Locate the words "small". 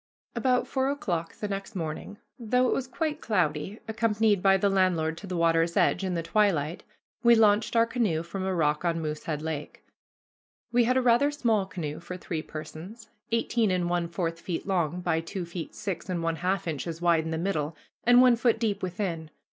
11.29-11.67